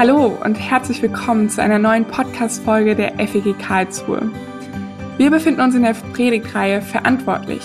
[0.00, 4.30] Hallo und herzlich willkommen zu einer neuen Podcast-Folge der FEG Karlsruhe.
[5.18, 7.60] Wir befinden uns in der Predigtreihe Verantwortlich.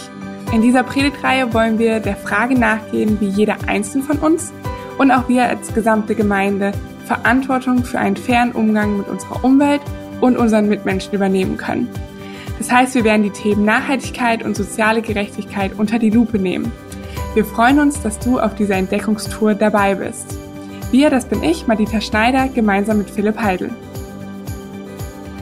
[0.52, 4.52] In dieser Predigtreihe wollen wir der Frage nachgehen, wie jeder Einzelne von uns
[4.98, 6.74] und auch wir als gesamte Gemeinde
[7.06, 9.82] Verantwortung für einen fairen Umgang mit unserer Umwelt
[10.20, 11.88] und unseren Mitmenschen übernehmen können.
[12.58, 16.70] Das heißt, wir werden die Themen Nachhaltigkeit und soziale Gerechtigkeit unter die Lupe nehmen.
[17.34, 20.38] Wir freuen uns, dass du auf dieser Entdeckungstour dabei bist.
[20.92, 23.72] Wir, das bin ich, Madita Schneider, gemeinsam mit Philipp Heidel.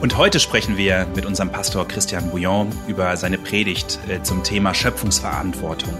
[0.00, 4.74] Und heute sprechen wir mit unserem Pastor Christian Bouillon über seine Predigt äh, zum Thema
[4.74, 5.94] Schöpfungsverantwortung.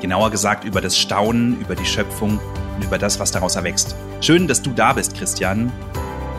[0.00, 2.38] Genauer gesagt über das Staunen, über die Schöpfung
[2.76, 3.96] und über das, was daraus erwächst.
[4.20, 5.72] Schön, dass du da bist, Christian.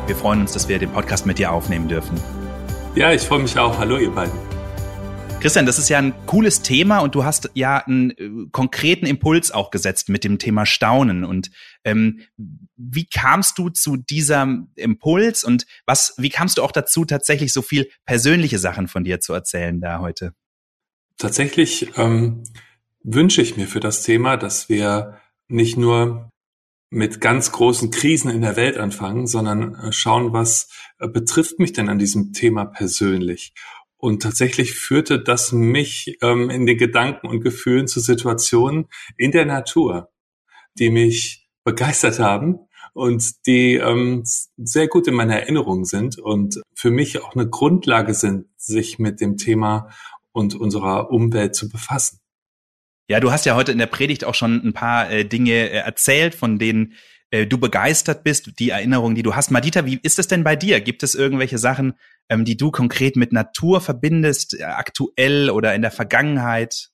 [0.06, 2.20] Wir freuen uns, dass wir den Podcast mit dir aufnehmen dürfen.
[2.96, 3.78] Ja, ich freue mich auch.
[3.78, 4.47] Hallo, ihr beiden.
[5.40, 9.52] Christian, das ist ja ein cooles Thema und du hast ja einen äh, konkreten Impuls
[9.52, 11.24] auch gesetzt mit dem Thema Staunen.
[11.24, 11.52] Und
[11.84, 12.22] ähm,
[12.76, 17.62] wie kamst du zu diesem Impuls und was, wie kamst du auch dazu, tatsächlich so
[17.62, 20.34] viel persönliche Sachen von dir zu erzählen da heute?
[21.18, 22.44] Tatsächlich ähm,
[23.04, 26.32] wünsche ich mir für das Thema, dass wir nicht nur
[26.90, 31.74] mit ganz großen Krisen in der Welt anfangen, sondern äh, schauen, was äh, betrifft mich
[31.74, 33.54] denn an diesem Thema persönlich.
[33.98, 39.46] Und tatsächlich führte das mich ähm, in den Gedanken und Gefühlen zu Situationen in der
[39.46, 40.12] Natur,
[40.76, 42.60] die mich begeistert haben
[42.94, 44.24] und die ähm,
[44.58, 49.20] sehr gut in meiner Erinnerung sind und für mich auch eine Grundlage sind, sich mit
[49.20, 49.90] dem Thema
[50.32, 52.20] und unserer Umwelt zu befassen.
[53.10, 55.78] Ja, du hast ja heute in der Predigt auch schon ein paar äh, Dinge äh,
[55.78, 56.94] erzählt, von denen
[57.32, 59.52] äh, du begeistert bist, die Erinnerungen, die du hast.
[59.52, 60.82] Madita, wie ist es denn bei dir?
[60.82, 61.94] Gibt es irgendwelche Sachen,
[62.30, 66.90] ähm, die du konkret mit Natur verbindest, äh, aktuell oder in der Vergangenheit?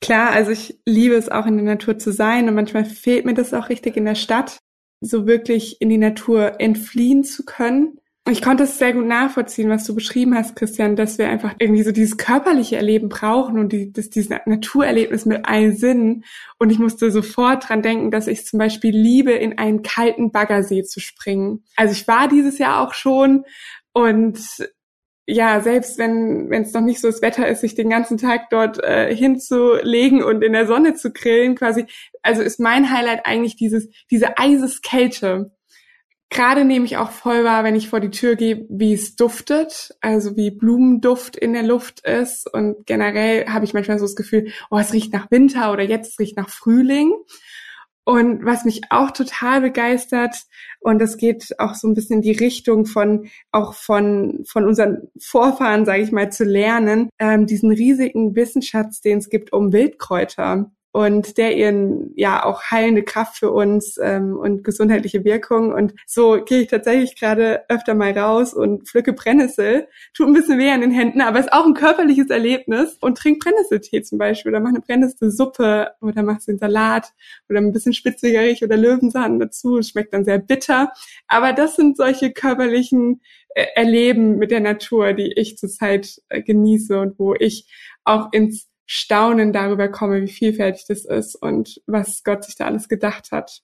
[0.00, 3.34] Klar, also ich liebe es auch in der Natur zu sein und manchmal fehlt mir
[3.34, 4.58] das auch richtig in der Stadt,
[5.00, 7.97] so wirklich in die Natur entfliehen zu können.
[8.30, 11.82] Ich konnte es sehr gut nachvollziehen, was du beschrieben hast, Christian, dass wir einfach irgendwie
[11.82, 16.24] so dieses körperliche Erleben brauchen und die, das, dieses Naturerlebnis mit allen Sinnen.
[16.58, 20.82] Und ich musste sofort dran denken, dass ich zum Beispiel liebe, in einen kalten Baggersee
[20.84, 21.64] zu springen.
[21.76, 23.44] Also ich war dieses Jahr auch schon
[23.92, 24.38] und
[25.30, 28.48] ja, selbst wenn wenn es noch nicht so das Wetter ist, sich den ganzen Tag
[28.48, 31.84] dort äh, hinzulegen und in der Sonne zu grillen, quasi,
[32.22, 35.52] also ist mein Highlight eigentlich dieses diese Eiseskälte.
[36.30, 39.96] Gerade nehme ich auch voll wahr, wenn ich vor die Tür gehe, wie es duftet,
[40.02, 44.52] also wie Blumenduft in der Luft ist und generell habe ich manchmal so das Gefühl,
[44.70, 47.14] oh, es riecht nach Winter oder jetzt es riecht nach Frühling.
[48.04, 50.34] Und was mich auch total begeistert,
[50.80, 55.08] und das geht auch so ein bisschen in die Richtung von, auch von, von unseren
[55.20, 60.70] Vorfahren, sage ich mal, zu lernen, ähm, diesen riesigen Wissensschatz, den es gibt um Wildkräuter
[60.92, 65.72] und der ihren ja auch heilende Kraft für uns ähm, und gesundheitliche Wirkung.
[65.72, 69.86] Und so gehe ich tatsächlich gerade öfter mal raus und pflücke Brennnessel.
[70.14, 73.42] Tut ein bisschen weh an den Händen, aber ist auch ein körperliches Erlebnis und trink
[73.42, 77.12] Brennnesseltee zum Beispiel oder mach eine Brennnesselsuppe oder machst den Salat
[77.48, 79.82] oder ein bisschen spitzigerig oder Löwensahnen dazu.
[79.82, 80.92] Schmeckt dann sehr bitter.
[81.26, 83.20] Aber das sind solche körperlichen
[83.54, 87.66] äh, Erleben mit der Natur, die ich zurzeit äh, genieße und wo ich
[88.04, 92.88] auch ins Staunen darüber komme, wie vielfältig das ist und was Gott sich da alles
[92.88, 93.60] gedacht hat.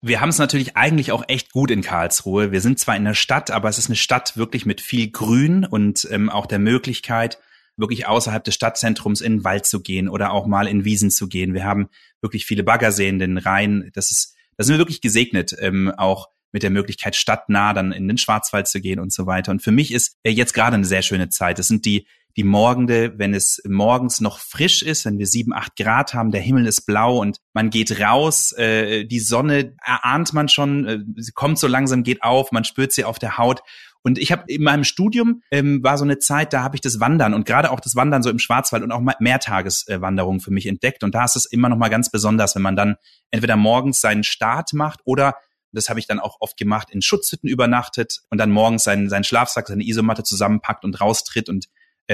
[0.00, 2.50] Wir haben es natürlich eigentlich auch echt gut in Karlsruhe.
[2.50, 5.66] Wir sind zwar in der Stadt, aber es ist eine Stadt wirklich mit viel Grün
[5.66, 7.38] und ähm, auch der Möglichkeit,
[7.76, 11.28] wirklich außerhalb des Stadtzentrums in den Wald zu gehen oder auch mal in Wiesen zu
[11.28, 11.52] gehen.
[11.52, 11.90] Wir haben
[12.22, 13.90] wirklich viele Baggerseen, den Rhein.
[13.92, 18.08] Das ist, da sind wir wirklich gesegnet, ähm, auch mit der Möglichkeit, stadtnah dann in
[18.08, 19.52] den Schwarzwald zu gehen und so weiter.
[19.52, 21.58] Und für mich ist äh, jetzt gerade eine sehr schöne Zeit.
[21.58, 22.06] Das sind die
[22.40, 26.40] die Morgende, wenn es morgens noch frisch ist, wenn wir sieben, acht Grad haben, der
[26.40, 31.32] Himmel ist blau und man geht raus, äh, die Sonne erahnt man schon, äh, sie
[31.32, 33.60] kommt so langsam, geht auf, man spürt sie auf der Haut.
[34.00, 36.98] Und ich habe in meinem Studium ähm, war so eine Zeit, da habe ich das
[36.98, 41.04] Wandern und gerade auch das Wandern so im Schwarzwald und auch Mehrtageswanderungen für mich entdeckt.
[41.04, 42.96] Und da ist es immer noch mal ganz besonders, wenn man dann
[43.30, 45.34] entweder morgens seinen Start macht oder
[45.72, 49.24] das habe ich dann auch oft gemacht, in Schutzhütten übernachtet und dann morgens seinen, seinen
[49.24, 51.66] Schlafsack, seine Isomatte zusammenpackt und raustritt und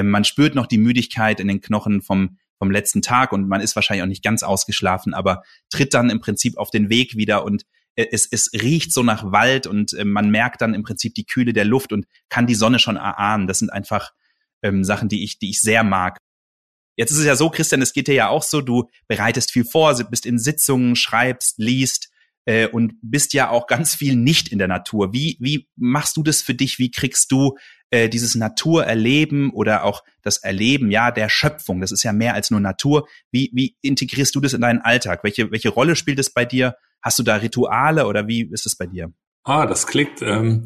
[0.03, 3.77] man spürt noch die Müdigkeit in den Knochen vom, vom letzten Tag und man ist
[3.77, 7.65] wahrscheinlich auch nicht ganz ausgeschlafen, aber tritt dann im Prinzip auf den Weg wieder und
[7.97, 11.27] äh, es, es riecht so nach Wald und äh, man merkt dann im Prinzip die
[11.27, 13.47] Kühle der Luft und kann die Sonne schon erahnen.
[13.47, 14.13] Das sind einfach
[14.63, 16.19] ähm, Sachen, die ich, die ich sehr mag.
[16.97, 19.65] Jetzt ist es ja so, Christian, es geht dir ja auch so, du bereitest viel
[19.65, 22.11] vor, bist in Sitzungen, schreibst, liest
[22.47, 25.13] äh, und bist ja auch ganz viel nicht in der Natur.
[25.13, 26.79] Wie, wie machst du das für dich?
[26.79, 27.57] Wie kriegst du
[27.91, 32.51] äh, dieses Naturerleben oder auch das Erleben, ja, der Schöpfung, das ist ja mehr als
[32.51, 33.07] nur Natur.
[33.31, 35.23] Wie, wie integrierst du das in deinen Alltag?
[35.23, 36.77] Welche, welche Rolle spielt es bei dir?
[37.01, 39.13] Hast du da Rituale oder wie ist es bei dir?
[39.45, 40.65] Ah, das klingt ähm,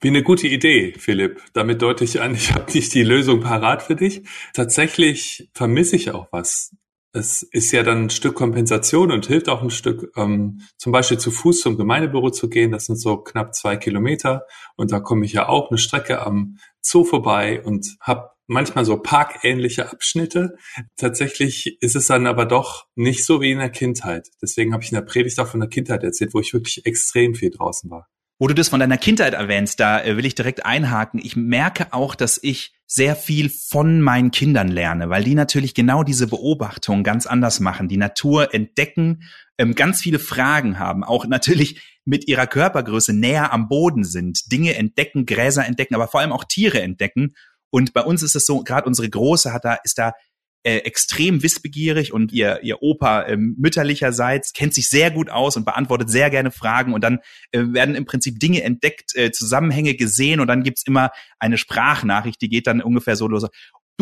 [0.00, 1.40] wie eine gute Idee, Philipp.
[1.52, 4.22] Damit deute ich an, ich habe nicht die Lösung parat für dich.
[4.52, 6.74] Tatsächlich vermisse ich auch was.
[7.14, 11.18] Es ist ja dann ein Stück Kompensation und hilft auch ein Stück, ähm, zum Beispiel
[11.18, 12.72] zu Fuß zum Gemeindebüro zu gehen.
[12.72, 14.46] Das sind so knapp zwei Kilometer.
[14.76, 18.96] Und da komme ich ja auch eine Strecke am Zoo vorbei und habe manchmal so
[18.96, 20.56] parkähnliche Abschnitte.
[20.96, 24.28] Tatsächlich ist es dann aber doch nicht so wie in der Kindheit.
[24.40, 27.34] Deswegen habe ich in der Predigt auch von der Kindheit erzählt, wo ich wirklich extrem
[27.34, 28.08] viel draußen war.
[28.42, 31.20] Wo du das von deiner Kindheit erwähnst, da äh, will ich direkt einhaken.
[31.22, 36.02] Ich merke auch, dass ich sehr viel von meinen Kindern lerne, weil die natürlich genau
[36.02, 39.22] diese Beobachtung ganz anders machen, die Natur entdecken,
[39.58, 44.74] ähm, ganz viele Fragen haben, auch natürlich mit ihrer Körpergröße näher am Boden sind, Dinge
[44.74, 47.36] entdecken, Gräser entdecken, aber vor allem auch Tiere entdecken.
[47.70, 50.14] Und bei uns ist es so, gerade unsere Große hat da, ist da
[50.64, 55.64] äh, extrem wissbegierig und ihr, ihr Opa äh, mütterlicherseits kennt sich sehr gut aus und
[55.64, 57.18] beantwortet sehr gerne Fragen und dann
[57.50, 62.40] äh, werden im Prinzip Dinge entdeckt, äh, Zusammenhänge gesehen und dann gibt's immer eine Sprachnachricht,
[62.40, 63.46] die geht dann ungefähr so los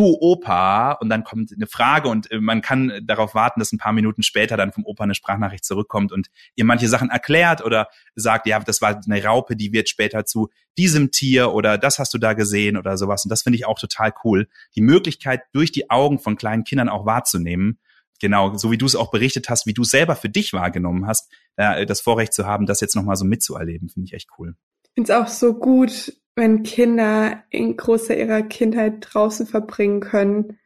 [0.00, 3.78] du Opa, und dann kommt eine Frage und äh, man kann darauf warten, dass ein
[3.78, 7.88] paar Minuten später dann vom Opa eine Sprachnachricht zurückkommt und ihr manche Sachen erklärt oder
[8.14, 10.48] sagt, ja, das war eine Raupe, die wird später zu
[10.78, 13.24] diesem Tier oder das hast du da gesehen oder sowas.
[13.24, 14.48] Und das finde ich auch total cool.
[14.74, 17.78] Die Möglichkeit, durch die Augen von kleinen Kindern auch wahrzunehmen,
[18.20, 21.30] genau, so wie du es auch berichtet hast, wie du selber für dich wahrgenommen hast,
[21.56, 24.54] das Vorrecht zu haben, das jetzt nochmal so mitzuerleben, finde ich echt cool.
[24.84, 30.58] Ich finde es auch so gut, wenn Kinder in großer ihrer Kindheit draußen verbringen können.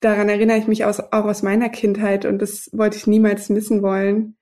[0.00, 3.82] Daran erinnere ich mich aus, auch aus meiner Kindheit und das wollte ich niemals missen
[3.82, 4.36] wollen.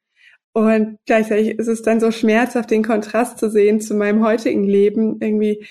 [0.53, 5.19] Und gleichzeitig ist es dann so schmerzhaft, den Kontrast zu sehen zu meinem heutigen Leben,
[5.21, 5.67] irgendwie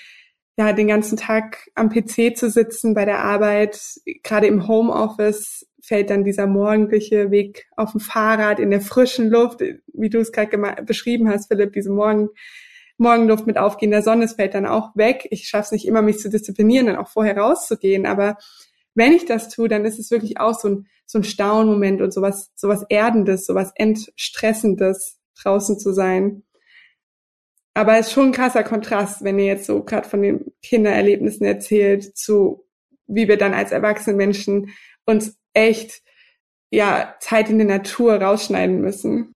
[0.58, 3.80] ja den ganzen Tag am PC zu sitzen bei der Arbeit,
[4.22, 9.60] gerade im Homeoffice fällt dann dieser morgendliche Weg auf dem Fahrrad in der frischen Luft,
[9.92, 12.28] wie du es gerade beschrieben hast, Philipp, diese Morgen
[13.02, 15.28] Morgenluft mit aufgehender Sonne, es fällt dann auch weg.
[15.30, 18.06] Ich schaffe es nicht immer, mich zu disziplinieren, dann auch vorher rauszugehen.
[18.06, 18.36] Aber
[18.94, 22.12] wenn ich das tue, dann ist es wirklich auch so ein, so ein Staunmoment und
[22.12, 26.42] sowas, sowas Erdendes, sowas Entstressendes, draußen zu sein.
[27.74, 31.46] Aber es ist schon ein krasser Kontrast, wenn ihr jetzt so gerade von den Kindererlebnissen
[31.46, 32.66] erzählt, zu
[33.06, 34.70] wie wir dann als erwachsene Menschen
[35.06, 36.02] uns echt
[36.70, 39.34] ja Zeit in der Natur rausschneiden müssen.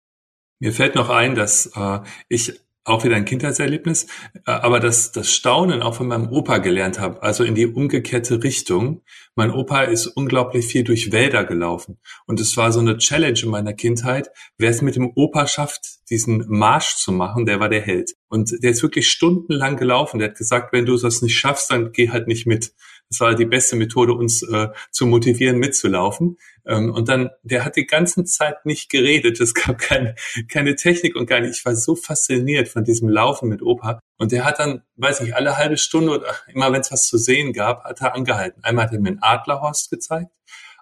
[0.59, 4.07] Mir fällt noch ein, dass äh, ich auch wieder ein Kindheitserlebnis,
[4.47, 8.43] äh, aber das, das Staunen auch von meinem Opa gelernt habe, also in die umgekehrte
[8.43, 9.03] Richtung.
[9.35, 13.51] Mein Opa ist unglaublich viel durch Wälder gelaufen und es war so eine Challenge in
[13.51, 14.31] meiner Kindheit.
[14.57, 18.13] Wer es mit dem Opa schafft, diesen Marsch zu machen, der war der Held.
[18.29, 20.19] Und der ist wirklich stundenlang gelaufen.
[20.19, 22.73] Der hat gesagt, wenn du das nicht schaffst, dann geh halt nicht mit.
[23.11, 26.39] Das war die beste Methode, uns äh, zu motivieren, mitzulaufen.
[26.67, 29.41] Ähm, und dann, der hat die ganze Zeit nicht geredet.
[29.41, 30.17] Es gab keine,
[30.49, 31.59] keine Technik und gar nicht.
[31.59, 34.01] Ich war so fasziniert von diesem Laufen mit Opa.
[34.19, 37.19] Und der hat dann, weiß nicht, alle halbe Stunde oder immer wenn es was zu
[37.19, 38.65] sehen gab, hat er angehalten.
[38.65, 40.31] Einmal hat er mir einen Adlerhorst gezeigt.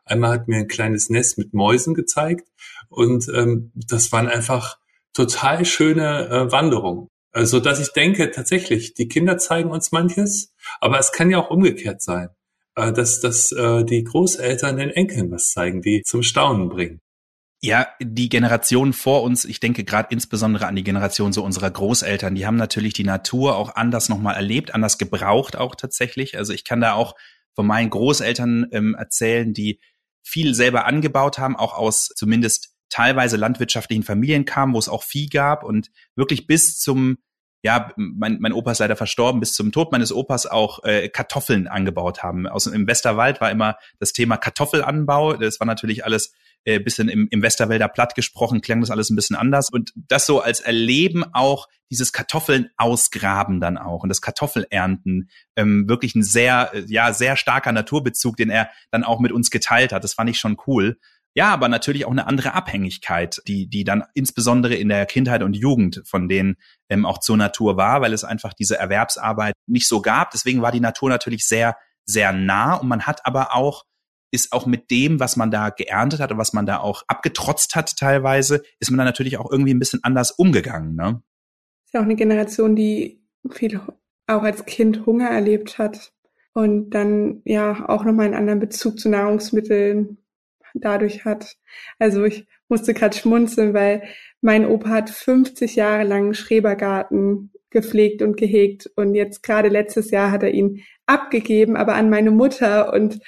[0.07, 2.49] Einmal hat mir ein kleines Nest mit Mäusen gezeigt.
[2.89, 4.79] Und ähm, das waren einfach
[5.13, 7.09] total schöne äh, Wanderungen.
[7.35, 11.51] Also, dass ich denke, tatsächlich, die Kinder zeigen uns manches, aber es kann ja auch
[11.51, 12.29] umgekehrt sein,
[12.77, 17.01] äh, dass, dass äh, die Großeltern den Enkeln was zeigen, die zum Staunen bringen.
[17.61, 22.37] Ja, die Generation vor uns, ich denke gerade insbesondere an die Generation so unserer Großeltern,
[22.37, 26.39] die haben natürlich die Natur auch anders nochmal erlebt, anders gebraucht auch tatsächlich.
[26.39, 27.17] Also ich kann da auch
[27.57, 29.81] von meinen Großeltern ähm, erzählen, die
[30.23, 35.27] viel selber angebaut haben, auch aus zumindest teilweise landwirtschaftlichen Familien kamen, wo es auch Vieh
[35.27, 37.19] gab und wirklich bis zum
[37.65, 41.67] ja, mein, mein Opa ist leider verstorben, bis zum Tod meines Opas auch äh, Kartoffeln
[41.67, 42.47] angebaut haben.
[42.47, 45.33] Aus, Im Westerwald war immer das Thema Kartoffelanbau.
[45.39, 46.35] Das war natürlich alles
[46.65, 49.71] äh, bisschen im, im Westerwälder platt gesprochen, klang das alles ein bisschen anders.
[49.71, 55.89] Und das so als Erleben auch dieses Kartoffeln ausgraben dann auch und das Kartoffelernten, ähm,
[55.89, 60.05] wirklich ein sehr, ja, sehr starker Naturbezug, den er dann auch mit uns geteilt hat.
[60.05, 60.99] Das fand ich schon cool.
[61.37, 65.55] Ja, aber natürlich auch eine andere Abhängigkeit, die, die dann insbesondere in der Kindheit und
[65.55, 66.57] Jugend von denen
[66.89, 70.31] ähm, auch zur Natur war, weil es einfach diese Erwerbsarbeit nicht so gab.
[70.31, 71.77] Deswegen war die Natur natürlich sehr,
[72.07, 73.85] sehr nah und man hat aber auch,
[74.31, 77.75] ist auch mit dem, was man da geerntet hat und was man da auch abgetrotzt
[77.75, 80.95] hat teilweise, ist man dann natürlich auch irgendwie ein bisschen anders umgegangen.
[80.95, 81.21] Ne?
[81.85, 83.81] Ist ja auch eine Generation, die viel
[84.29, 86.13] auch als Kind Hunger erlebt hat
[86.53, 90.19] und dann ja auch nochmal einen anderen Bezug zu Nahrungsmitteln
[90.75, 91.57] dadurch hat.
[91.99, 94.03] Also ich musste gerade schmunzeln, weil
[94.41, 100.11] mein Opa hat 50 Jahre lang einen Schrebergarten gepflegt und gehegt und jetzt gerade letztes
[100.11, 103.19] Jahr hat er ihn abgegeben, aber an meine Mutter und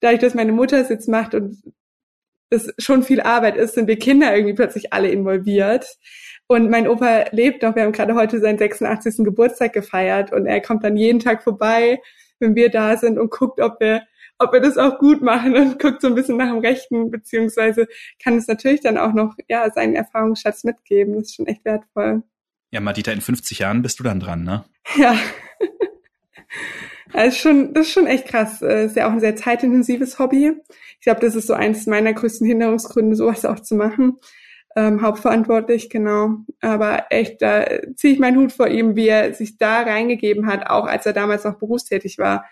[0.00, 1.56] dadurch, dass meine Mutter es jetzt macht und
[2.50, 5.86] es schon viel Arbeit ist, sind wir Kinder irgendwie plötzlich alle involviert.
[6.46, 7.74] Und mein Opa lebt noch.
[7.74, 9.24] Wir haben gerade heute seinen 86.
[9.24, 12.00] Geburtstag gefeiert und er kommt dann jeden Tag vorbei,
[12.38, 14.02] wenn wir da sind und guckt, ob wir
[14.38, 17.86] ob wir das auch gut machen und guckt so ein bisschen nach dem Rechten, beziehungsweise
[18.22, 21.14] kann es natürlich dann auch noch, ja, seinen Erfahrungsschatz mitgeben.
[21.14, 22.22] Das ist schon echt wertvoll.
[22.70, 24.64] Ja, Madita, in 50 Jahren bist du dann dran, ne?
[24.96, 25.16] Ja.
[27.12, 28.58] Das ist schon, das ist schon echt krass.
[28.58, 30.52] Das ist ja auch ein sehr zeitintensives Hobby.
[30.98, 34.18] Ich glaube, das ist so eins meiner größten Hinderungsgründe, sowas auch zu machen.
[34.74, 36.38] Ähm, hauptverantwortlich, genau.
[36.60, 37.64] Aber echt, da
[37.94, 41.14] ziehe ich meinen Hut vor ihm, wie er sich da reingegeben hat, auch als er
[41.14, 42.44] damals noch berufstätig war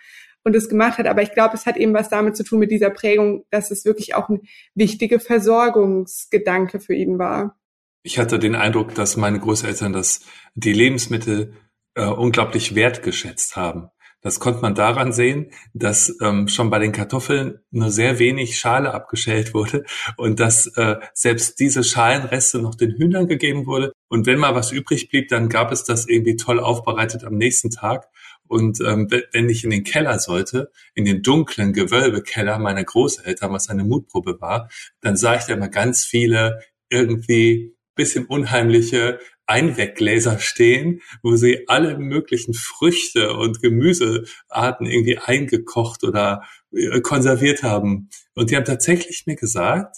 [0.45, 1.07] und es gemacht hat.
[1.07, 3.85] Aber ich glaube, es hat eben was damit zu tun mit dieser Prägung, dass es
[3.85, 4.43] wirklich auch ein
[4.75, 7.59] wichtiger Versorgungsgedanke für ihn war.
[8.03, 10.21] Ich hatte den Eindruck, dass meine Großeltern das,
[10.55, 11.55] die Lebensmittel
[11.95, 13.89] äh, unglaublich wertgeschätzt haben.
[14.25, 18.95] Das konnte man daran sehen, dass ähm, schon bei den Kartoffeln nur sehr wenig Schale
[18.95, 19.85] abgeschält wurde
[20.17, 23.93] und dass äh, selbst diese Schalenreste noch den Hühnern gegeben wurde.
[24.09, 27.69] Und wenn mal was übrig blieb, dann gab es das irgendwie toll aufbereitet am nächsten
[27.69, 28.09] Tag.
[28.47, 33.69] Und ähm, wenn ich in den Keller sollte, in den dunklen Gewölbekeller meiner Großeltern, was
[33.69, 34.69] eine Mutprobe war,
[35.01, 36.61] dann sah ich da immer ganz viele
[36.91, 46.43] irgendwie bisschen unheimliche Einweggläser stehen, wo sie alle möglichen Früchte und Gemüsearten irgendwie eingekocht oder
[46.73, 48.09] äh, konserviert haben.
[48.35, 49.97] Und die haben tatsächlich mir gesagt,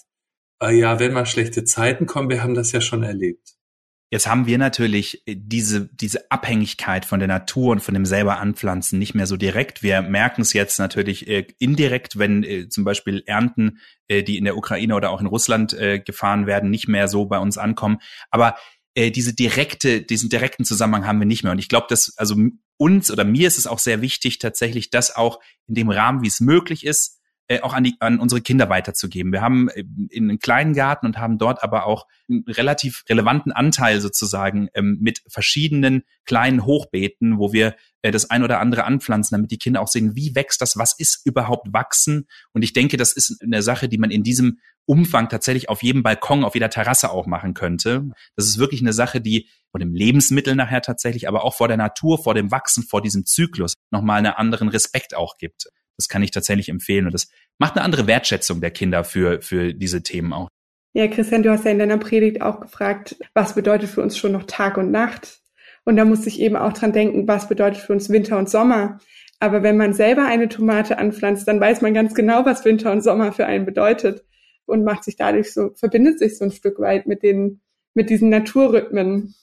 [0.61, 3.56] äh, ja, wenn mal schlechte Zeiten kommen, wir haben das ja schon erlebt.
[4.11, 8.39] Jetzt haben wir natürlich äh, diese, diese Abhängigkeit von der Natur und von dem selber
[8.39, 9.83] Anpflanzen nicht mehr so direkt.
[9.83, 14.45] Wir merken es jetzt natürlich äh, indirekt, wenn äh, zum Beispiel Ernten, äh, die in
[14.45, 17.99] der Ukraine oder auch in Russland äh, gefahren werden, nicht mehr so bei uns ankommen.
[18.31, 18.57] Aber
[18.95, 21.53] äh, diese direkte, diesen direkten Zusammenhang haben wir nicht mehr.
[21.53, 22.37] Und ich glaube, dass also
[22.79, 26.29] uns oder mir ist es auch sehr wichtig, tatsächlich das auch in dem Rahmen, wie
[26.29, 27.16] es möglich ist,
[27.49, 29.33] äh, auch an, die, an unsere Kinder weiterzugeben.
[29.33, 33.53] Wir haben äh, in einen kleinen Garten und haben dort aber auch einen relativ relevanten
[33.53, 39.37] Anteil sozusagen ähm, mit verschiedenen kleinen Hochbeeten, wo wir äh, das ein oder andere anpflanzen,
[39.37, 42.27] damit die Kinder auch sehen, wie wächst das, was ist überhaupt wachsen.
[42.53, 46.03] Und ich denke, das ist eine Sache, die man in diesem Umfang tatsächlich auf jedem
[46.03, 48.09] Balkon, auf jeder Terrasse auch machen könnte.
[48.37, 51.77] Das ist wirklich eine Sache, die vor dem Lebensmittel nachher tatsächlich, aber auch vor der
[51.77, 55.69] Natur, vor dem Wachsen, vor diesem Zyklus nochmal einen anderen Respekt auch gibt.
[55.99, 59.73] Das kann ich tatsächlich empfehlen und das macht eine andere Wertschätzung der Kinder für, für
[59.73, 60.49] diese Themen auch.
[60.93, 64.33] Ja, Christian, du hast ja in deiner Predigt auch gefragt, was bedeutet für uns schon
[64.33, 65.41] noch Tag und Nacht?
[65.85, 68.99] Und da musste ich eben auch dran denken, was bedeutet für uns Winter und Sommer?
[69.39, 73.03] Aber wenn man selber eine Tomate anpflanzt, dann weiß man ganz genau, was Winter und
[73.03, 74.25] Sommer für einen bedeutet
[74.65, 77.61] und macht sich dadurch so, verbindet sich so ein Stück weit mit den,
[77.95, 79.35] mit diesen Naturrhythmen.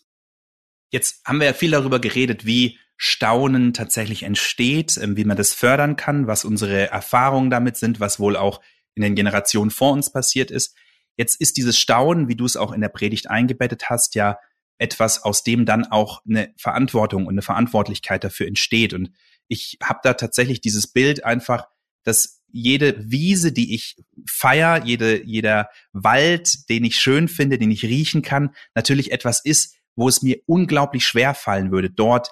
[0.91, 5.53] Jetzt haben wir ja viel darüber geredet, wie Staunen tatsächlich entsteht, ähm, wie man das
[5.53, 8.61] fördern kann, was unsere Erfahrungen damit sind, was wohl auch
[8.95, 10.75] in den Generationen vor uns passiert ist.
[11.17, 14.37] Jetzt ist dieses Staunen, wie du es auch in der Predigt eingebettet hast, ja
[14.77, 18.93] etwas, aus dem dann auch eine Verantwortung und eine Verantwortlichkeit dafür entsteht.
[18.93, 19.11] Und
[19.47, 21.67] ich habe da tatsächlich dieses Bild einfach,
[22.03, 23.97] dass jede Wiese, die ich
[24.27, 29.75] feier, jede, jeder Wald, den ich schön finde, den ich riechen kann, natürlich etwas ist,
[29.95, 32.29] wo es mir unglaublich schwer fallen würde, dort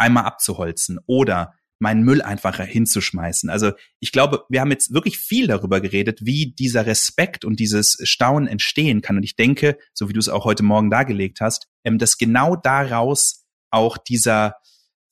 [0.00, 3.48] einmal abzuholzen oder meinen Müll einfach hinzuschmeißen.
[3.48, 7.96] Also ich glaube, wir haben jetzt wirklich viel darüber geredet, wie dieser Respekt und dieses
[8.02, 9.16] Staunen entstehen kann.
[9.16, 12.54] Und ich denke, so wie du es auch heute Morgen dargelegt hast, ähm, dass genau
[12.54, 14.56] daraus auch dieser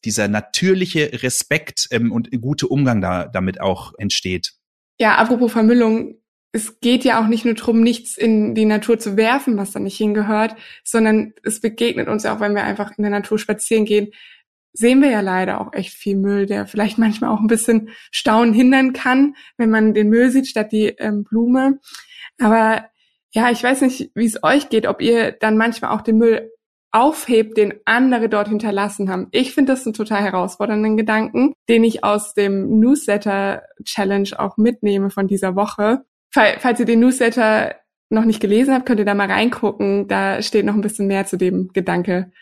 [0.04, 4.52] dieser natürliche Respekt ähm, und gute Umgang da, damit auch entsteht.
[5.00, 6.16] Ja, apropos Vermüllung,
[6.52, 9.80] es geht ja auch nicht nur darum, nichts in die Natur zu werfen, was da
[9.80, 13.85] nicht hingehört, sondern es begegnet uns ja auch, wenn wir einfach in der Natur spazieren
[13.85, 14.09] gehen,
[14.78, 18.54] sehen wir ja leider auch echt viel Müll, der vielleicht manchmal auch ein bisschen Staunen
[18.54, 21.80] hindern kann, wenn man den Müll sieht statt die ähm, Blume.
[22.40, 22.85] Aber
[23.32, 26.50] ja, ich weiß nicht, wie es euch geht, ob ihr dann manchmal auch den Müll
[26.90, 29.28] aufhebt, den andere dort hinterlassen haben.
[29.32, 35.11] Ich finde das einen total herausfordernden Gedanken, den ich aus dem Newsletter Challenge auch mitnehme
[35.11, 36.04] von dieser Woche.
[36.30, 37.75] Falls ihr den Newsletter
[38.11, 40.08] noch nicht gelesen habt, könnt ihr da mal reingucken.
[40.08, 42.32] Da steht noch ein bisschen mehr zu dem Gedanke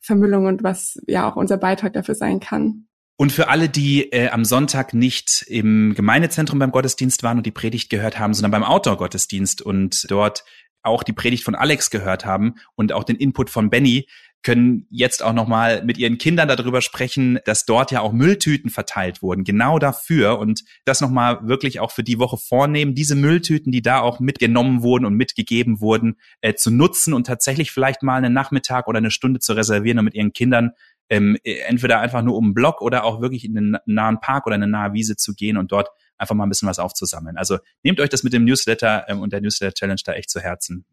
[0.00, 2.86] Vermüllung und was ja auch unser Beitrag dafür sein kann.
[3.16, 7.50] Und für alle, die äh, am Sonntag nicht im Gemeindezentrum beim Gottesdienst waren und die
[7.50, 10.44] Predigt gehört haben, sondern beim Outdoor-Gottesdienst und dort
[10.82, 14.06] auch die Predigt von Alex gehört haben und auch den Input von Benny,
[14.42, 19.22] können jetzt auch nochmal mit ihren Kindern darüber sprechen, dass dort ja auch Mülltüten verteilt
[19.22, 23.82] wurden, genau dafür und das nochmal wirklich auch für die Woche vornehmen, diese Mülltüten, die
[23.82, 28.32] da auch mitgenommen wurden und mitgegeben wurden, äh, zu nutzen und tatsächlich vielleicht mal einen
[28.32, 30.70] Nachmittag oder eine Stunde zu reservieren und mit ihren Kindern
[31.10, 34.54] ähm, entweder einfach nur um einen Block oder auch wirklich in einen nahen Park oder
[34.54, 37.36] eine nahe Wiese zu gehen und dort einfach mal ein bisschen was aufzusammeln.
[37.36, 40.40] Also nehmt euch das mit dem Newsletter ähm, und der Newsletter Challenge da echt zu
[40.40, 40.86] Herzen.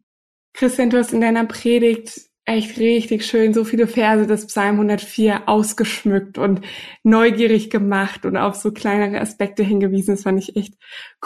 [0.54, 5.42] Christian, du hast in deiner Predigt echt richtig schön, so viele Verse des Psalm 104
[5.46, 6.62] ausgeschmückt und
[7.02, 10.14] neugierig gemacht und auf so kleinere Aspekte hingewiesen.
[10.14, 10.74] Das fand ich echt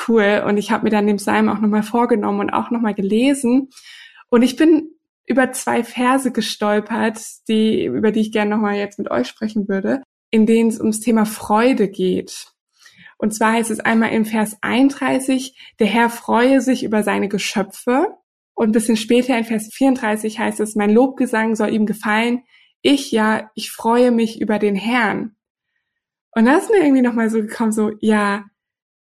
[0.08, 0.42] cool.
[0.46, 3.70] Und ich habe mir dann den Psalm auch nochmal vorgenommen und auch nochmal gelesen.
[4.28, 4.90] Und ich bin
[5.26, 10.02] über zwei Verse gestolpert, die, über die ich gerne nochmal jetzt mit euch sprechen würde,
[10.30, 12.52] in denen es ums Thema Freude geht.
[13.16, 18.08] Und zwar heißt es einmal im Vers 31, der Herr freue sich über seine Geschöpfe.
[18.54, 22.42] Und ein bisschen später in Vers 34 heißt es, mein Lobgesang soll ihm gefallen.
[22.82, 25.36] Ich ja, ich freue mich über den Herrn.
[26.34, 28.44] Und das ist mir irgendwie nochmal so gekommen, so, ja,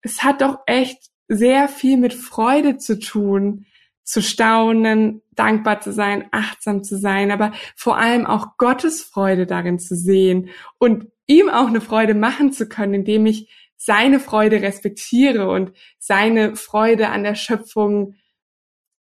[0.01, 3.65] es hat doch echt sehr viel mit Freude zu tun,
[4.03, 9.79] zu staunen, dankbar zu sein, achtsam zu sein, aber vor allem auch Gottes Freude darin
[9.79, 15.49] zu sehen und ihm auch eine Freude machen zu können, indem ich seine Freude respektiere
[15.49, 18.15] und seine Freude an der Schöpfung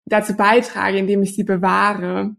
[0.07, 2.35] dazu beitrage, indem ich sie bewahre.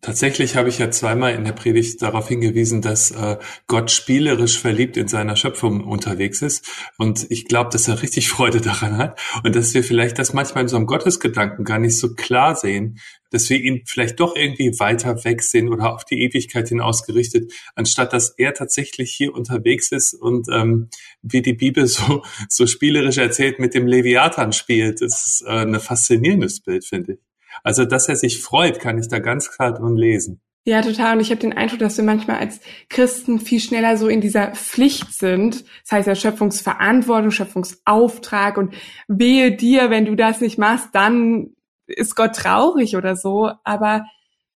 [0.00, 4.98] Tatsächlich habe ich ja zweimal in der Predigt darauf hingewiesen, dass äh, Gott spielerisch verliebt
[4.98, 6.68] in seiner Schöpfung unterwegs ist.
[6.98, 9.18] Und ich glaube, dass er richtig Freude daran hat.
[9.44, 12.98] Und dass wir vielleicht das manchmal in unserem Gottesgedanken gar nicht so klar sehen,
[13.30, 17.52] dass wir ihn vielleicht doch irgendwie weiter weg sehen oder auf die Ewigkeit hin ausgerichtet,
[17.74, 20.90] anstatt dass er tatsächlich hier unterwegs ist und ähm,
[21.22, 25.00] wie die Bibel so, so spielerisch erzählt mit dem Leviathan spielt.
[25.00, 27.18] Das ist äh, ein faszinierendes Bild, finde ich.
[27.64, 30.40] Also, dass er sich freut, kann ich da ganz klar drin lesen.
[30.66, 31.16] Ja, total.
[31.16, 34.52] Und ich habe den Eindruck, dass wir manchmal als Christen viel schneller so in dieser
[34.52, 35.64] Pflicht sind.
[35.82, 38.74] Das heißt ja Schöpfungsverantwortung, Schöpfungsauftrag und
[39.08, 41.50] wehe dir, wenn du das nicht machst, dann
[41.86, 43.50] ist Gott traurig oder so.
[43.64, 44.06] Aber,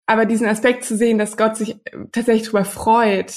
[0.06, 1.76] aber diesen Aspekt zu sehen, dass Gott sich
[2.12, 3.34] tatsächlich darüber freut,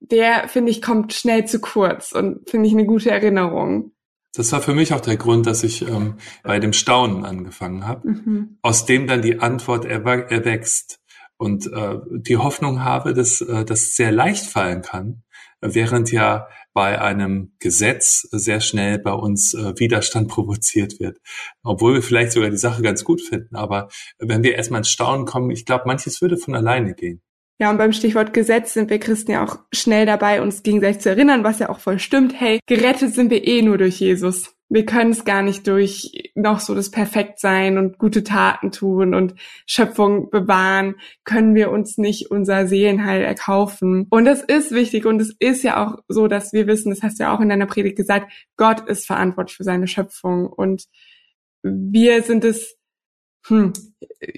[0.00, 3.93] der, finde ich, kommt schnell zu kurz und finde ich eine gute Erinnerung.
[4.34, 8.08] Das war für mich auch der Grund, dass ich ähm, bei dem Staunen angefangen habe,
[8.08, 8.58] mhm.
[8.62, 11.00] aus dem dann die Antwort erwächst
[11.36, 15.22] und äh, die Hoffnung habe, dass äh, das sehr leicht fallen kann,
[15.60, 21.18] während ja bei einem Gesetz sehr schnell bei uns äh, Widerstand provoziert wird,
[21.62, 23.54] obwohl wir vielleicht sogar die Sache ganz gut finden.
[23.54, 27.22] Aber wenn wir erstmal ins Staunen kommen, ich glaube, manches würde von alleine gehen.
[27.64, 31.08] Ja, und beim Stichwort Gesetz sind wir Christen ja auch schnell dabei, uns gegenseitig zu
[31.08, 32.38] erinnern, was ja auch voll stimmt.
[32.38, 34.54] Hey, gerettet sind wir eh nur durch Jesus.
[34.68, 39.36] Wir können es gar nicht durch noch so das Perfektsein und gute Taten tun und
[39.64, 44.08] Schöpfung bewahren, können wir uns nicht unser Seelenheil erkaufen.
[44.10, 47.18] Und das ist wichtig und es ist ja auch so, dass wir wissen, das hast
[47.18, 50.84] du ja auch in deiner Predigt gesagt, Gott ist verantwortlich für seine Schöpfung und
[51.62, 52.76] wir sind es
[53.46, 53.72] hm,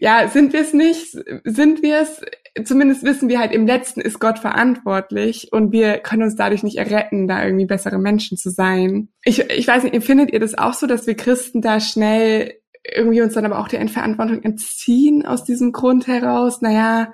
[0.00, 1.16] ja, sind wir es nicht?
[1.44, 2.20] Sind wir es?
[2.64, 6.78] Zumindest wissen wir halt, im Letzten ist Gott verantwortlich und wir können uns dadurch nicht
[6.78, 9.08] erretten, da irgendwie bessere Menschen zu sein.
[9.24, 12.54] Ich, ich weiß nicht, empfindet ihr das auch so, dass wir Christen da schnell
[12.94, 16.62] irgendwie uns dann aber auch der Verantwortung entziehen aus diesem Grund heraus?
[16.62, 17.12] Naja,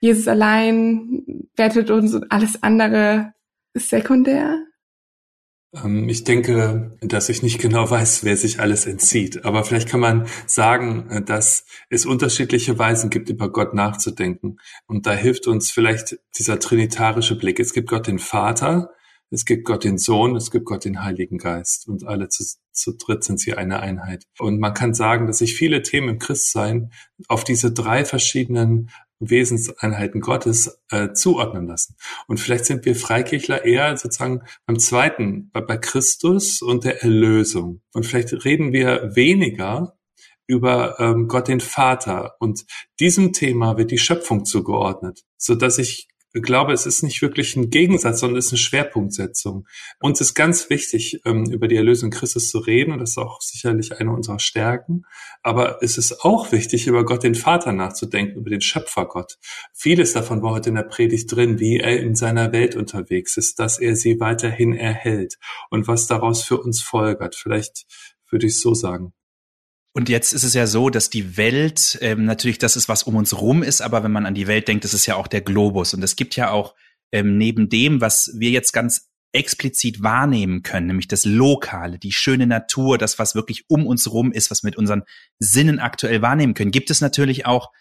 [0.00, 3.32] Jesus allein rettet uns und alles andere
[3.74, 4.58] ist sekundär?
[5.84, 9.44] Ähm, ich denke, dass ich nicht genau weiß, wer sich alles entzieht.
[9.44, 14.58] Aber vielleicht kann man sagen, äh, dass es unterschiedliche Weisen gibt, über Gott nachzudenken.
[14.86, 17.60] Und da hilft uns vielleicht dieser trinitarische Blick.
[17.60, 18.90] Es gibt Gott den Vater,
[19.30, 21.88] es gibt Gott den Sohn, es gibt Gott den Heiligen Geist.
[21.88, 24.24] Und alle zu, zu dritt sind sie eine Einheit.
[24.38, 26.92] Und man kann sagen, dass sich viele Themen im Christsein
[27.26, 31.96] auf diese drei verschiedenen Wesenseinheiten Gottes äh, zuordnen lassen.
[32.26, 37.82] Und vielleicht sind wir Freikirchler eher sozusagen beim zweiten, bei, Christus und der Erlösung.
[37.92, 39.96] Und vielleicht reden wir weniger
[40.46, 42.36] über ähm, Gott den Vater.
[42.38, 42.64] Und
[43.00, 46.08] diesem Thema wird die Schöpfung zugeordnet, so dass ich
[46.42, 49.66] glaube, es ist nicht wirklich ein Gegensatz, sondern es ist eine Schwerpunktsetzung.
[50.00, 53.40] Uns ist ganz wichtig, ähm, über die Erlösung Christus zu reden, und das ist auch
[53.40, 55.04] sicherlich eine unserer Stärken.
[55.42, 59.38] Aber es ist auch wichtig, über Gott den Vater nachzudenken, über den Schöpfergott.
[59.72, 63.58] Vieles davon war heute in der Predigt drin, wie er in seiner Welt unterwegs ist,
[63.58, 65.38] dass er sie weiterhin erhält
[65.70, 67.34] und was daraus für uns folgert.
[67.34, 67.86] Vielleicht
[68.30, 69.12] würde ich so sagen.
[69.96, 73.16] Und jetzt ist es ja so, dass die Welt ähm, natürlich das ist, was um
[73.16, 75.40] uns rum ist, aber wenn man an die Welt denkt, das ist ja auch der
[75.40, 75.94] Globus.
[75.94, 76.74] Und es gibt ja auch
[77.12, 82.46] ähm, neben dem, was wir jetzt ganz explizit wahrnehmen können, nämlich das Lokale, die schöne
[82.46, 85.02] Natur, das, was wirklich um uns rum ist, was mit unseren
[85.38, 87.72] Sinnen aktuell wahrnehmen können, gibt es natürlich auch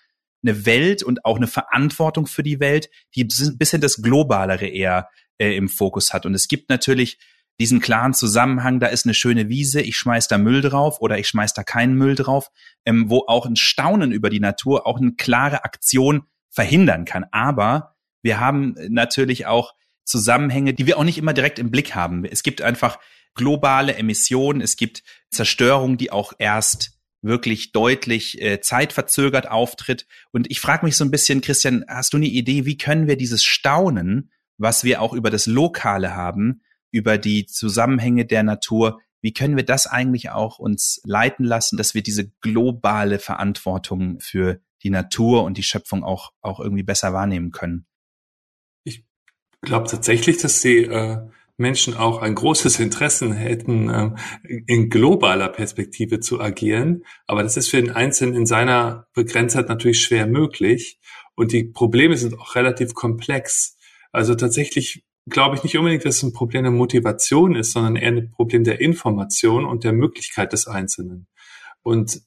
[0.42, 5.10] eine Welt und auch eine Verantwortung für die Welt, die ein bisschen das Globalere eher
[5.38, 6.26] äh, im Fokus hat.
[6.26, 7.18] Und es gibt natürlich
[7.60, 11.28] diesen klaren Zusammenhang, da ist eine schöne Wiese, ich schmeiß da Müll drauf oder ich
[11.28, 12.52] schmeiß da keinen Müll drauf,
[12.86, 17.26] ähm, wo auch ein Staunen über die Natur auch eine klare Aktion verhindern kann.
[17.32, 22.26] Aber wir haben natürlich auch Zusammenhänge, die wir auch nicht immer direkt im Blick haben.
[22.26, 23.00] Es gibt einfach
[23.36, 30.06] globale Emissionen, es gibt Zerstörung, die auch erst wirklich deutlich äh, zeitverzögert auftritt.
[30.32, 33.18] Und ich frage mich so ein bisschen, Christian, hast du eine Idee, wie können wir
[33.18, 36.62] dieses Staunen, was wir auch über das Lokale haben,
[36.96, 41.94] über die Zusammenhänge der Natur, wie können wir das eigentlich auch uns leiten lassen, dass
[41.94, 47.52] wir diese globale Verantwortung für die Natur und die Schöpfung auch, auch irgendwie besser wahrnehmen
[47.52, 47.86] können?
[48.86, 49.04] Ich
[49.62, 51.18] glaube tatsächlich, dass die äh,
[51.58, 54.12] Menschen auch ein großes Interesse hätten, äh,
[54.68, 57.04] in globaler Perspektive zu agieren.
[57.28, 60.98] Aber das ist für den Einzelnen in seiner Begrenztheit natürlich schwer möglich.
[61.36, 63.76] Und die Probleme sind auch relativ komplex.
[64.14, 68.10] Also tatsächlich glaube ich nicht unbedingt, dass es ein Problem der Motivation ist, sondern eher
[68.10, 71.28] ein Problem der Information und der Möglichkeit des Einzelnen.
[71.82, 72.22] Und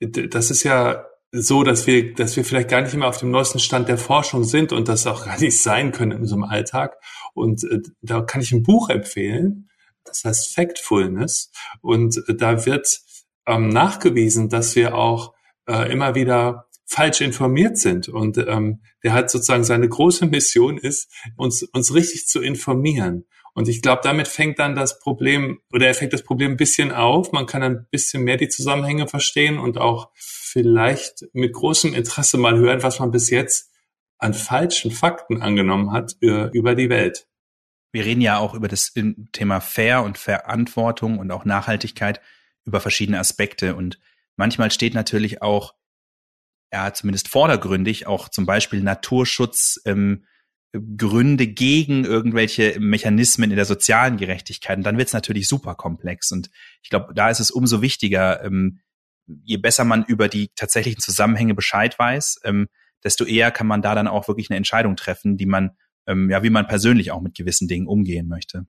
[0.00, 3.58] das ist ja so, dass wir, dass wir vielleicht gar nicht immer auf dem neuesten
[3.58, 6.96] Stand der Forschung sind und das auch gar nicht sein können in unserem Alltag.
[7.34, 9.68] Und äh, da kann ich ein Buch empfehlen,
[10.04, 11.50] das heißt Factfulness.
[11.80, 13.00] Und äh, da wird
[13.46, 15.34] ähm, nachgewiesen, dass wir auch
[15.66, 18.08] äh, immer wieder falsch informiert sind.
[18.08, 23.24] Und ähm, der hat sozusagen seine große Mission ist, uns, uns richtig zu informieren.
[23.54, 26.90] Und ich glaube, damit fängt dann das Problem oder er fängt das Problem ein bisschen
[26.90, 27.30] auf.
[27.30, 32.56] Man kann ein bisschen mehr die Zusammenhänge verstehen und auch vielleicht mit großem Interesse mal
[32.58, 33.70] hören, was man bis jetzt
[34.18, 37.28] an falschen Fakten angenommen hat über die Welt.
[37.92, 38.92] Wir reden ja auch über das
[39.32, 42.20] Thema Fair und Verantwortung und auch Nachhaltigkeit
[42.64, 43.76] über verschiedene Aspekte.
[43.76, 44.00] Und
[44.34, 45.74] manchmal steht natürlich auch
[46.74, 50.24] ja zumindest vordergründig auch zum Beispiel Naturschutz, ähm,
[50.96, 54.76] Gründe gegen irgendwelche Mechanismen in der sozialen Gerechtigkeit.
[54.76, 56.32] Und dann wird es natürlich super komplex.
[56.32, 56.50] Und
[56.82, 58.80] ich glaube, da ist es umso wichtiger, ähm,
[59.26, 62.66] je besser man über die tatsächlichen Zusammenhänge Bescheid weiß, ähm,
[63.04, 65.76] desto eher kann man da dann auch wirklich eine Entscheidung treffen, die man,
[66.08, 68.66] ähm, ja, wie man persönlich auch mit gewissen Dingen umgehen möchte.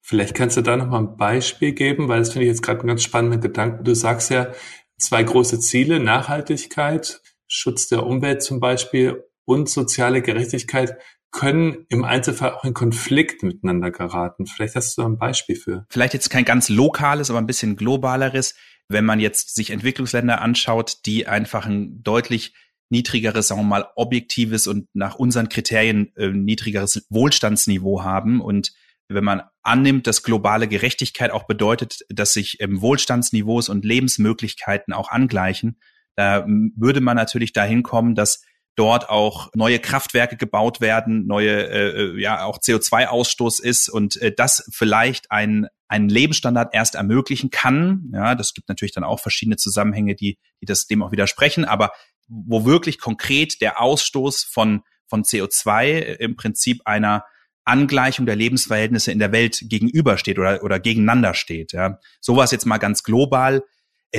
[0.00, 2.80] Vielleicht kannst du da noch mal ein Beispiel geben, weil das finde ich jetzt gerade
[2.80, 3.82] einen ganz spannenden Gedanken.
[3.82, 4.52] Du sagst ja
[4.98, 7.20] zwei große Ziele, Nachhaltigkeit
[7.54, 10.96] Schutz der Umwelt zum Beispiel und soziale Gerechtigkeit
[11.32, 14.46] können im Einzelfall auch in Konflikt miteinander geraten.
[14.46, 15.86] Vielleicht hast du da ein Beispiel für.
[15.90, 18.54] Vielleicht jetzt kein ganz lokales, aber ein bisschen globaleres.
[18.88, 22.54] Wenn man jetzt sich Entwicklungsländer anschaut, die einfach ein deutlich
[22.88, 28.40] niedrigeres, sagen wir mal, objektives und nach unseren Kriterien äh, niedrigeres Wohlstandsniveau haben.
[28.40, 28.72] Und
[29.08, 35.10] wenn man annimmt, dass globale Gerechtigkeit auch bedeutet, dass sich ähm, Wohlstandsniveaus und Lebensmöglichkeiten auch
[35.10, 35.78] angleichen,
[36.14, 38.42] da würde man natürlich dahin kommen, dass
[38.74, 44.32] dort auch neue Kraftwerke gebaut werden, neue, äh, äh ja, auch CO2-Ausstoß ist und äh,
[44.34, 48.10] das vielleicht ein einen Lebensstandard erst ermöglichen kann.
[48.14, 51.92] Ja, das gibt natürlich dann auch verschiedene Zusammenhänge, die, die das dem auch widersprechen, aber
[52.28, 57.26] wo wirklich konkret der Ausstoß von, von CO2 im Prinzip einer
[57.64, 61.72] Angleichung der Lebensverhältnisse in der Welt gegenübersteht oder, oder gegeneinander steht.
[61.72, 61.98] Ja.
[62.20, 63.62] Sowas jetzt mal ganz global äh,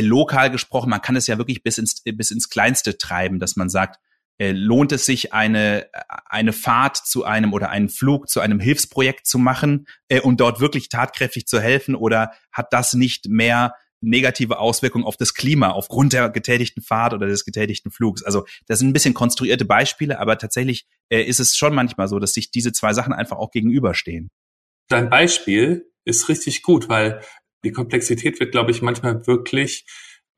[0.01, 3.69] lokal gesprochen, man kann es ja wirklich bis ins, bis ins Kleinste treiben, dass man
[3.69, 3.99] sagt,
[4.39, 5.87] äh, lohnt es sich, eine,
[6.25, 10.59] eine Fahrt zu einem oder einen Flug zu einem Hilfsprojekt zu machen äh, und dort
[10.59, 16.13] wirklich tatkräftig zu helfen oder hat das nicht mehr negative Auswirkungen auf das Klima aufgrund
[16.13, 18.23] der getätigten Fahrt oder des getätigten Flugs.
[18.23, 22.19] Also das sind ein bisschen konstruierte Beispiele, aber tatsächlich äh, ist es schon manchmal so,
[22.19, 24.29] dass sich diese zwei Sachen einfach auch gegenüberstehen.
[24.89, 27.21] Dein Beispiel ist richtig gut, weil
[27.63, 29.85] die Komplexität wird, glaube ich, manchmal wirklich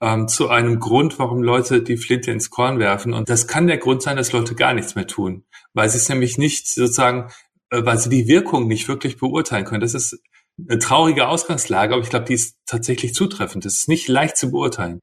[0.01, 3.13] ähm, zu einem Grund, warum Leute die Flinte ins Korn werfen.
[3.13, 6.09] Und das kann der Grund sein, dass Leute gar nichts mehr tun, weil sie es
[6.09, 7.31] nämlich nicht sozusagen,
[7.69, 9.81] äh, weil sie die Wirkung nicht wirklich beurteilen können.
[9.81, 10.19] Das ist
[10.57, 13.65] eine traurige Ausgangslage, aber ich glaube, die ist tatsächlich zutreffend.
[13.65, 14.99] Das ist nicht leicht zu beurteilen.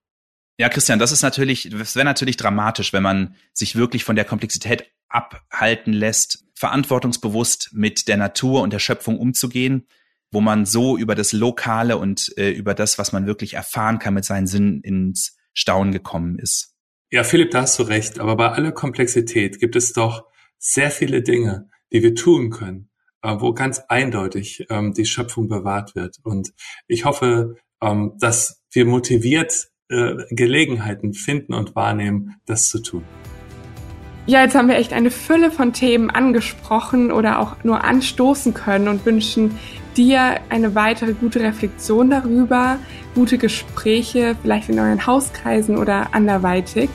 [0.59, 4.25] Ja, Christian, das ist natürlich, das wäre natürlich dramatisch, wenn man sich wirklich von der
[4.25, 9.87] Komplexität abhalten lässt, verantwortungsbewusst mit der Natur und der Schöpfung umzugehen
[10.33, 14.15] wo man so über das Lokale und äh, über das, was man wirklich erfahren kann
[14.15, 16.75] mit seinen Sinnen ins Staunen gekommen ist.
[17.11, 18.19] Ja, Philipp, da hast du recht.
[18.19, 20.25] Aber bei aller Komplexität gibt es doch
[20.59, 22.89] sehr viele Dinge, die wir tun können,
[23.21, 26.17] äh, wo ganz eindeutig ähm, die Schöpfung bewahrt wird.
[26.23, 26.53] Und
[26.89, 33.05] ich hoffe, ähm, dass wir motiviert äh, Gelegenheiten finden und wahrnehmen, das zu tun.
[34.25, 38.89] Ja, jetzt haben wir echt eine Fülle von Themen angesprochen oder auch nur anstoßen können
[38.89, 39.59] und wünschen
[39.97, 42.79] dir eine weitere gute Reflexion darüber,
[43.15, 46.91] gute Gespräche, vielleicht in euren Hauskreisen oder anderweitig.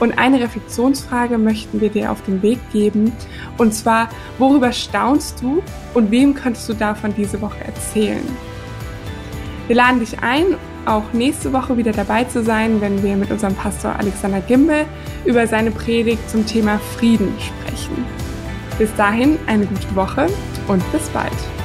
[0.00, 3.12] Und eine Reflexionsfrage möchten wir dir auf den Weg geben.
[3.56, 5.62] Und zwar, worüber staunst du
[5.94, 8.24] und wem könntest du davon diese Woche erzählen?
[9.68, 13.54] Wir laden dich ein, auch nächste Woche wieder dabei zu sein, wenn wir mit unserem
[13.54, 14.86] Pastor Alexander Gimbel
[15.24, 18.04] über seine Predigt zum Thema Frieden sprechen.
[18.78, 20.26] Bis dahin eine gute Woche
[20.66, 21.61] und bis bald.